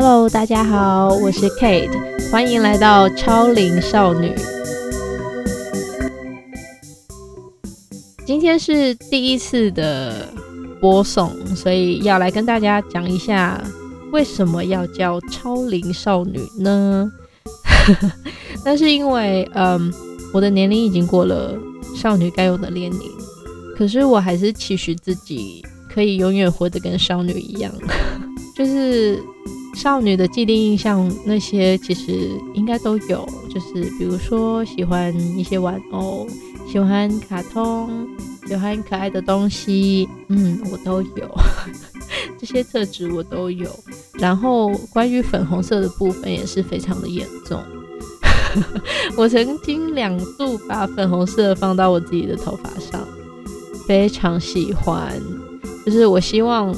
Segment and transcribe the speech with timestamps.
[0.00, 1.90] Hello，大家好，我是 Kate，
[2.30, 4.32] 欢迎来到超龄少女。
[8.24, 10.28] 今天是第一次的
[10.80, 13.60] 播送，所以要来跟大家讲一下
[14.12, 17.10] 为什么要叫超龄少女呢？
[18.64, 19.92] 那是因为，嗯，
[20.32, 21.58] 我的年龄已经过了
[21.96, 23.00] 少女该有的年龄，
[23.76, 25.60] 可是我还是期许自己
[25.92, 27.72] 可以永远活得跟少女一样，
[28.54, 29.20] 就是
[29.78, 36.26] 少女的既定印象，那些其实应该都有，就是比如说喜欢一些玩偶。
[36.66, 38.06] 喜欢卡通，
[38.46, 41.38] 喜欢可爱的东西，嗯，我都有，
[42.38, 43.70] 这些特质我都有。
[44.18, 47.62] 然后关于粉红色的部分也是非常的严重，
[49.16, 53.00] 我曾经两度把粉红色放到我自己的头发上，
[53.86, 55.18] 非常喜欢，
[55.86, 56.74] 就是我希望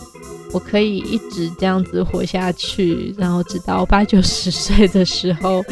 [0.52, 5.62] 我可以一直这样子活下去，然后直到八九十岁的时候，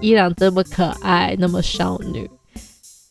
[0.00, 2.28] 依然这么可爱，那么少女。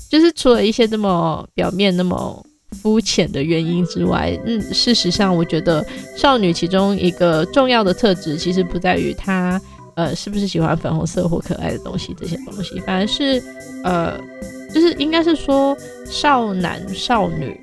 [0.10, 2.46] 就是除了一些这么表面、那么
[2.82, 9.62] 肤浅的原因之外，嗯，事实上，我觉得少女其中一个重要的特质，其实不在于她
[9.96, 13.44] 呃是不是喜欢粉红色或可爱的东西这些东西，反而是
[13.84, 14.18] 呃，
[14.74, 15.76] 就是应该是说
[16.06, 17.60] 少男少女，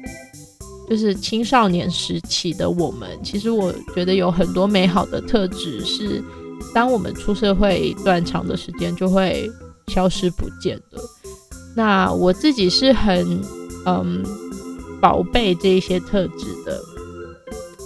[0.88, 6.22] 就是青少年时期的我们，其实我觉得有很多美好的特质，是
[6.74, 9.50] 当我们出社会一段长的时间就会
[9.88, 10.98] 消失不见的。
[11.76, 13.40] 那我自己是很
[13.86, 14.22] 嗯
[15.00, 16.80] 宝贝这一些特质的，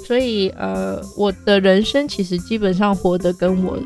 [0.06, 3.78] 所以呃我的人生其实基本上活得跟我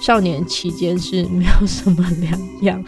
[0.00, 2.84] 少年期间是没有什么两样。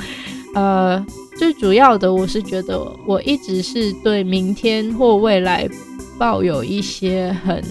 [0.55, 1.05] 呃，
[1.39, 5.69] 最主要的我是觉得我一直是对明天或未来
[6.19, 7.63] 抱有一些很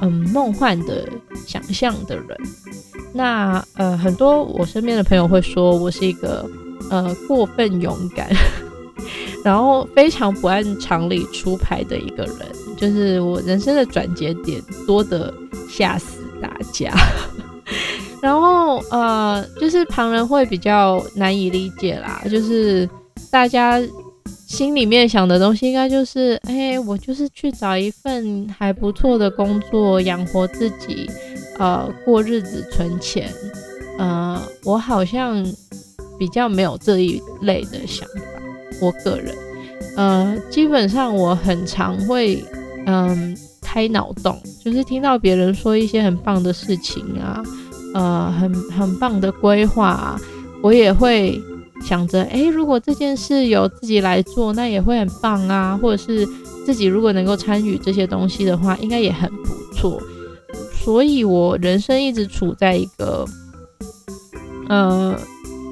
[0.00, 1.08] 嗯梦幻的
[1.46, 2.26] 想象的人。
[3.12, 6.48] 那呃很多我身边的朋友会说我是一个。
[6.90, 8.28] 呃，过分勇敢，
[9.42, 12.36] 然后非常不按常理出牌的一个人，
[12.76, 15.32] 就是我人生的转折点多的
[15.70, 16.92] 吓死大家。
[18.22, 22.88] 然后呃，就是旁人会比较难以理解啦，就是
[23.30, 23.78] 大家
[24.46, 31.10] 心里面想的东西，应该就是，哎，我就是去找一份还不错的工作，养活自己，
[31.58, 33.28] 呃，过日子，存钱。
[33.98, 35.44] 呃，我好像。
[36.18, 38.22] 比较没有这一类的想法，
[38.80, 39.34] 我个人，
[39.96, 42.44] 呃，基本上我很常会，
[42.86, 47.42] 嗯，开脑洞，就是听到别人说一些很棒的事情啊，
[47.94, 50.18] 呃，很很棒的规划，
[50.62, 51.40] 我也会
[51.82, 56.26] 想着，哎，如果这件事由自己来做，那也会很棒啊，或者是
[56.64, 60.00] 自己如果能够参与这些东西的话，应该也很不错。
[60.84, 63.26] 所以我人生一直处在一个，
[64.68, 65.18] 呃。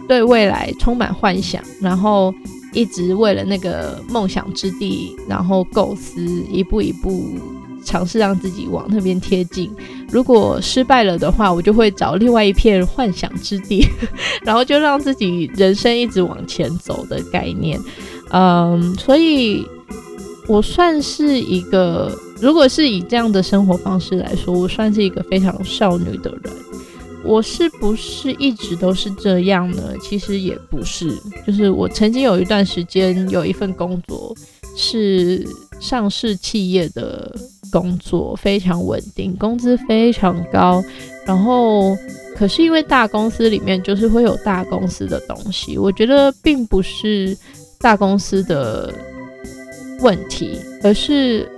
[0.08, 2.34] 对未来充满幻想，然后
[2.72, 6.20] 一直为了那个梦想之地，然后构思
[6.50, 7.38] 一步一步
[7.84, 9.70] 尝试让自己往那边贴近。
[10.10, 13.86] 如果失败了的话，我就会找另外一片幻想之地，
[14.44, 17.80] 然后就让自己人生一直往前走的概念。
[18.32, 19.64] 嗯，所以
[20.46, 26.52] 我算是一个，如果是以这样的生活方式来说，我算是一个非常少女的人。
[27.22, 29.92] 我是不是一直都是这样呢？
[30.00, 31.14] 其实也不是，
[31.46, 34.34] 就是我曾经有一段时间有一份工作
[34.74, 35.46] 是
[35.78, 37.36] 上市企业的
[37.70, 40.82] 工作，非常稳定，工资非常高。
[41.26, 41.96] 然后，
[42.36, 47.36] 可是因为大公司里面就是会有大公司的东西，我觉得并不是
[47.80, 48.92] 大公司的
[50.00, 51.48] 问题，而是。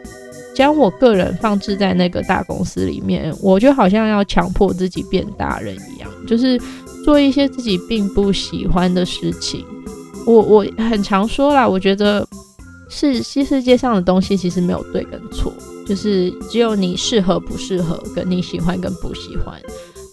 [0.54, 6.60] 将我个人放置在那个大公司里面，我就好像要强迫自己变大人一样，就是
[7.06, 9.64] 做一些自己并不喜欢的事情。
[10.26, 12.28] 我我 很常说啦，我觉得
[12.90, 15.50] 是新世界上的东西其实没有对跟错，
[15.86, 19.60] 就是只有你适合不适合，跟你喜欢跟不喜欢。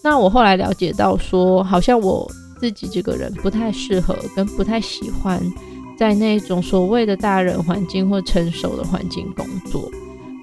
[0.02, 5.40] 那我后来了解到说，好像我自己这个人不太适合跟不太喜欢
[5.98, 9.90] 在那种所谓的大人环境或成熟的环境工作。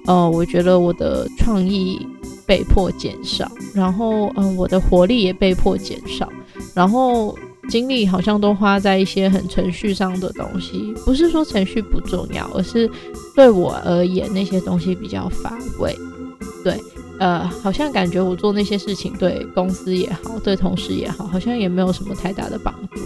[0.06, 2.06] 呃，我觉得我的创意
[2.46, 6.26] 被迫减少，然后嗯，我的活力也被迫减少，
[6.72, 7.36] 然后
[7.68, 10.92] 精力好像都花在一些很程序上的东西。
[11.04, 12.90] 不是说程序不重要，而是
[13.34, 15.96] 对我而言那些东西比较乏味。
[16.64, 16.80] 对，
[17.20, 23.00] 呃，好像感觉我做那些事情对公司也好，对同事也好，好像也没有什么太大的帮助。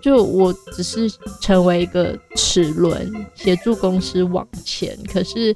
[0.00, 1.10] 就我只是
[1.42, 4.98] 成为一个齿轮，协助公司往前。
[5.12, 5.54] 可是，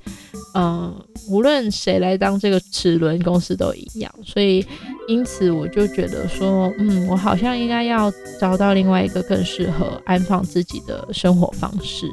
[0.55, 0.95] 嗯，
[1.31, 4.15] 无论谁来当这个齿轮，公司都一样。
[4.23, 4.63] 所以，
[5.07, 12.11] 因此我就觉得说，嗯，我好像应该要找到另外一个更适合安放自己的生活方式。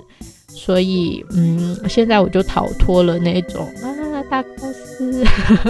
[0.48, 5.24] 所以，嗯，现在我就逃脱了那种啊大公司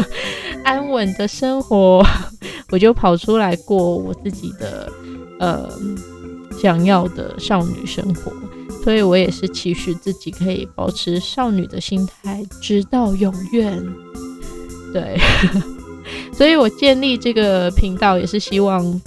[0.66, 2.04] 安稳的生活，
[2.72, 4.92] 我就跑出来过我自己的
[5.40, 5.70] 呃
[6.60, 8.34] 想要的少女生活。
[8.84, 13.80] 所以我也是期许自己可以保持少女的心态，直到永远。
[14.92, 15.18] 对，
[16.34, 19.02] 所以我建立这个频道也是希望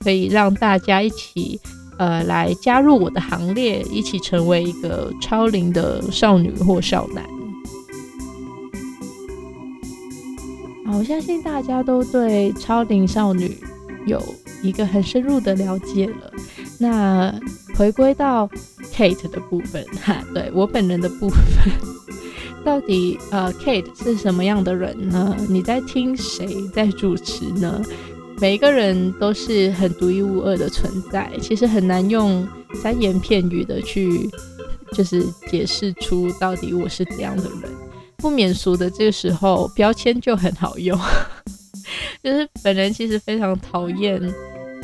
[0.00, 1.60] 可以让大家一起。
[1.98, 7.22] 呃，来加入我的行列，一起成为一个超龄的少女或少男。
[10.84, 13.56] 好，我相信大家都对超龄少女
[14.04, 14.20] 有
[14.64, 16.32] 一个很深入的了解了。
[16.80, 17.32] 那
[17.76, 18.48] 回归到
[18.92, 21.38] Kate 的部分，哈，对我本人的部分，
[22.64, 25.36] 到底呃，Kate 是什么样的人呢？
[25.48, 27.82] 你在听谁在主持呢？
[28.38, 34.28] 每一个人都是很独一无二的存在，其实很难用三言片语的去，
[34.92, 37.70] 就是解释出到底我是怎样的人。
[38.16, 40.98] 不免俗的这个时候，标签就很好用。
[42.22, 44.20] 就是本人其实非常讨厌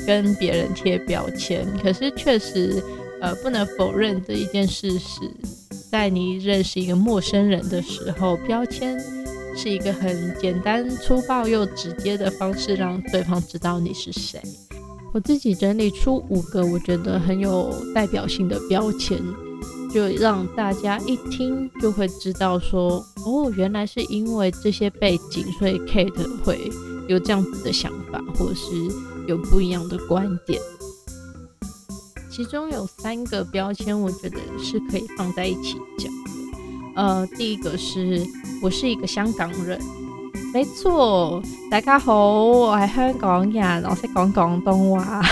[0.07, 2.83] 跟别人贴标签，可是确实，
[3.21, 5.21] 呃，不能否认这一件事实，
[5.91, 8.99] 在你认识一个陌生人的时候，标签。
[9.57, 14.41] 是一个很简单、粗暴又直接的方式，让对方知道你是谁。
[15.13, 19.21] 我自己整理出五个我觉得很有代表性的标签，
[19.93, 26.71] 就让大家一听就会知道说，哦，原来是因为这些背景，所以 Kate 会
[27.09, 28.65] 有这样子的想法，或是
[29.27, 30.61] 有不一样的观点。
[32.39, 36.31] 其中有三个标签，我觉得是可以放在一起讲的。
[36.95, 38.25] 呃，第一个是
[38.63, 39.77] 我是一个香港人，
[40.55, 45.25] 没错，大家好，我係香港人，我識講廣東話。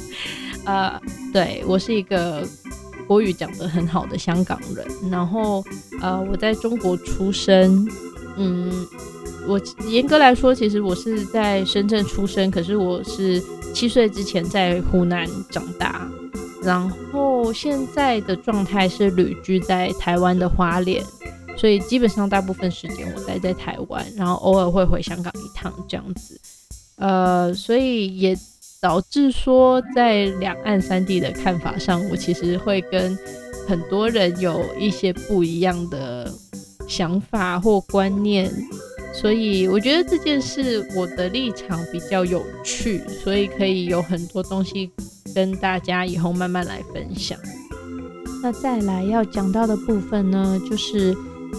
[0.64, 0.98] 呃，
[1.30, 2.42] 对我是一个
[3.06, 5.62] 国语讲得很好的香港人，然后
[6.00, 7.86] 呃，我在中国出生，
[8.38, 8.72] 嗯，
[9.46, 9.60] 我
[9.90, 13.44] 严格来说，其实我是在深圳出生，可是我是
[13.74, 16.08] 七岁之前在湖南长大。
[16.66, 21.00] 然后现在的状态是旅居在台湾的花莲，
[21.56, 26.40] 所以基本上大部分时间我待在台湾，然后偶尔会回香港一趟这样子。
[26.96, 28.36] 呃，所以也
[28.80, 33.16] 导致说在两岸三地的看法上，我其实会跟
[33.68, 36.28] 很多人有一些不一样的
[36.88, 38.50] 想法或观念。
[39.14, 44.90] 所以我觉得这件事我的立场比较有趣，所以可以有很多东西。
[45.36, 47.38] 跟大家以后慢慢来分享。
[48.42, 51.14] 那再来要讲到的部分呢，就是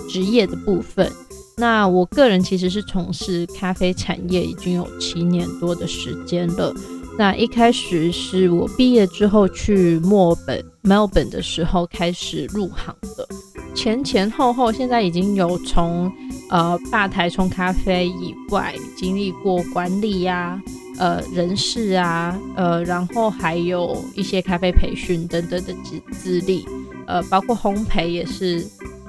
[0.09, 1.11] 职业的部分。
[1.57, 6.73] 那我个人其实是从事咖啡产业已经有七年多的时间了。
[7.19, 13.27] 那一开始是我毕业之后去墨本 （Melbourne） 的时候开始入行的，
[13.75, 16.11] 前前后后现在已经有从
[16.49, 20.59] 呃吧台冲咖啡以外，经历过管理呀。
[20.97, 26.65] 呃，人事啊，呃，然后还有一些咖啡培训等等的资资历，
[27.05, 28.65] 呃，包括烘焙也是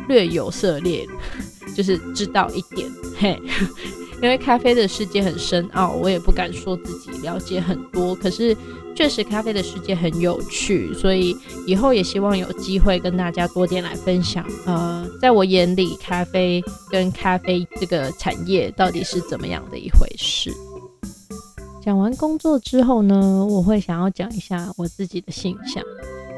[0.07, 1.07] 略有涉猎，
[1.75, 3.41] 就是知道一点，嘿，
[4.23, 8.57] 因为咖啡的世界很深奥，我也不敢说自己了解很多，可是
[8.95, 11.35] 确实咖啡的世界很有趣，所以
[11.67, 14.45] 以后也希望有机会跟大家多点来分享。
[14.67, 20.53] 呃，在我眼里，咖啡跟咖啡这个产业到底是怎么样的一回事？
[21.89, 25.83] 讲完工作之后呢，我会想要讲一下我自己的形象。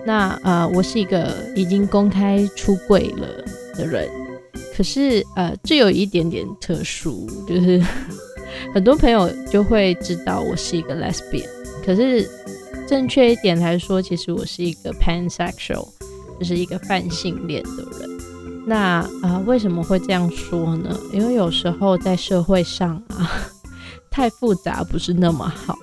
[0.06, 3.26] 那呃，我是一个已经公开出柜了
[3.74, 4.08] 的人，
[4.76, 7.82] 可是呃，这有一点点特殊，就是
[8.72, 11.48] 很多朋友就会知道我是一个 lesbian，
[11.84, 12.30] 可是
[12.86, 15.88] 正确一点来说，其实我是一个 pansexual，
[16.38, 18.08] 就是一个泛性恋的人。
[18.68, 20.96] 那啊，为什么会这样说呢？
[21.12, 23.49] 因为有时候在社会上啊。
[24.10, 25.78] 太复杂不是那么好，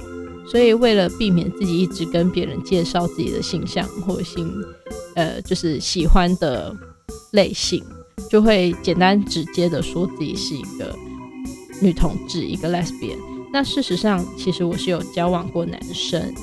[0.47, 4.53] 所以为了避免自己一直跟别人介绍自己的形象或性，
[5.15, 6.75] 呃，就是喜欢的
[7.31, 7.83] 类型，
[8.29, 10.93] 就会简单直接的说自己是一个
[11.81, 13.17] 女同志，一个 lesbian。
[13.51, 16.33] 那事实上，其实我是有交往过男生，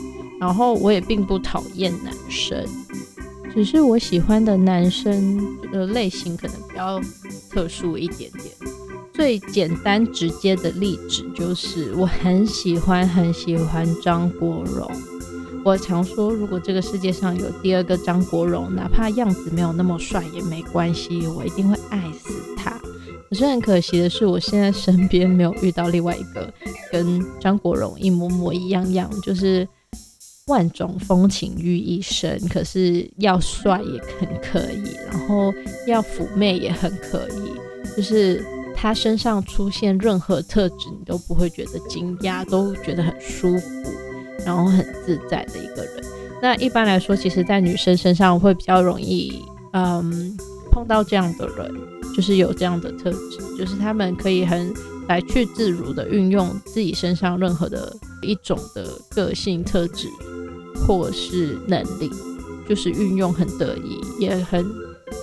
[0.40, 2.66] 然后我也并不讨厌男生，
[3.52, 5.38] 只是我喜欢的男生
[5.70, 6.98] 的类型可能比较
[7.50, 8.63] 特殊一点点。
[9.14, 14.90] 最简单直接的例子就是，我很喜欢很喜欢张国荣。
[15.64, 22.72] 我常说，如果这个世界上有第二个张国荣，哪怕样子没有那么帅也没关系，我一定会爱死他。
[23.30, 26.52] 可是很可惜的是，我现在身边没有遇到另外一个
[26.90, 29.66] 跟张国荣一模模一样样，就是
[30.48, 35.54] 万种风情于一身，可是要帅也很可以，然后
[35.86, 38.44] 要妩媚也很可以，就是
[38.84, 43.66] 他身上出现任何特质，你都不会觉得惊讶，都觉得很舒服，
[44.44, 46.04] 然后很自在的一个人。
[46.42, 50.36] 那一般来说，其实在女生身上会比较容易，嗯。
[50.70, 51.72] 碰到这样的人，
[52.16, 54.74] 就是有这样的特质，就是他们可以很
[55.06, 60.08] 来去自如的运用自己身上任何的一种的个性特质
[60.84, 62.10] 或是能力，
[62.68, 64.66] 就是运用很得意，也很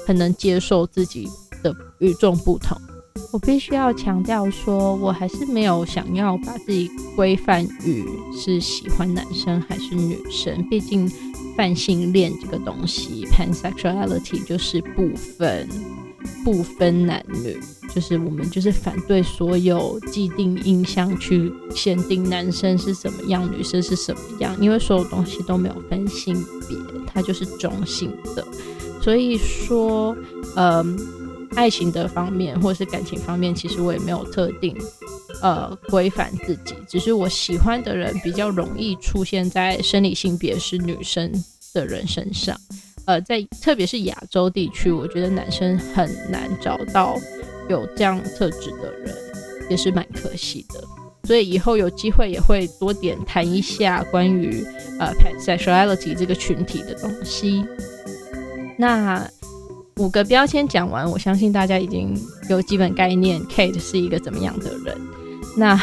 [0.08, 1.28] 很能接受自己
[1.62, 2.76] 的与众不同。
[3.32, 11.12] 我必须要强调说，我还是没有想要把自己规范于是喜欢男生还是女生，毕竟。
[11.58, 15.68] 泛性恋这个东西，pansexuality 就是不分
[16.46, 17.60] 不分男女，
[17.94, 26.34] 就是我们就是反对所有既定印象去限定男生是什么样，女生是什么样，因为所有东西都没有分性
[26.70, 28.48] 别，它就是中性的。
[29.02, 30.16] 所以说，
[30.56, 30.98] 嗯，
[31.56, 34.76] 爱情的方面或是感情方面，其实我也没有特定
[35.42, 41.32] 呃规范自己，只是我喜欢的人比较容易出现在生理性别是女生。
[41.74, 42.54] 的人身上，
[43.06, 47.16] 呃，在特别是亚洲地区，我觉得男生很难找到
[47.70, 49.16] 有这样特质的人，
[49.70, 50.84] 也是蛮可惜的。
[51.24, 54.62] 所以以后有机会也会多点谈一下关于
[55.00, 57.64] 呃 pansexuality 这个群体的东西。
[58.78, 59.26] 那
[60.02, 62.12] 五个标签讲完，我相信大家已经
[62.50, 64.98] 有基本概念，Kate 是一个怎么样的人。
[65.56, 65.80] 那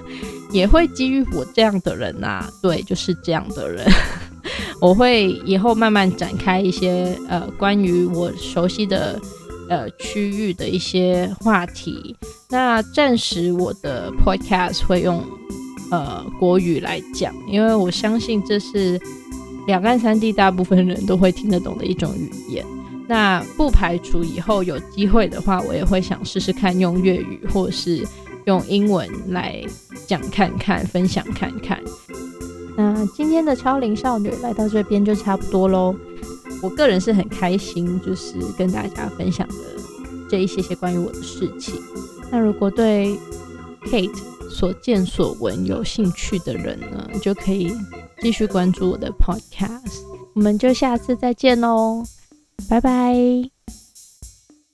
[0.52, 3.90] 也会基于我这样的人呐，对，就是这样的人。
[4.78, 9.18] 我会以后慢慢展开一些呃关于我熟悉的
[9.70, 12.14] 呃区域的一些话题。
[12.50, 15.24] 那暂时我的 podcast 会用
[15.90, 19.00] 呃国语来讲，因为我相信这是
[19.66, 22.62] 两岸三地大部分人都会听得懂的一种语言。
[23.08, 28.06] 那不排除以后有机会的话，我也会想试试看用粤语或是
[28.46, 29.62] 用英文来
[30.06, 31.78] 讲看看，分享看看。
[32.76, 35.94] 那今天的超龄少女来到这边就差不多喽。
[36.62, 39.54] 我个人是很开心，就是跟大家分享的
[40.30, 41.74] 这一些些关于我的事情。
[42.30, 43.18] 那如果对
[43.86, 44.16] Kate
[44.48, 47.76] 所见所闻有兴趣的人呢，就可以
[48.20, 50.02] 继续关注我的 Podcast。
[50.34, 52.02] 我们就下次再见喽，
[52.72, 53.61] 拜拜。